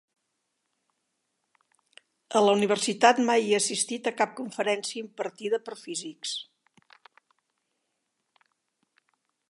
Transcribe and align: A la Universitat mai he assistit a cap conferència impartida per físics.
A 2.39 2.41
la 2.45 2.55
Universitat 2.59 3.21
mai 3.29 3.45
he 3.49 3.59
assistit 3.59 4.09
a 4.09 4.15
cap 4.23 4.33
conferència 4.41 5.01
impartida 5.05 5.61
per 5.69 5.79
físics. 5.85 6.37